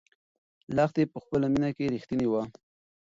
[0.75, 2.41] لښتې په خپله مینه کې رښتینې وه.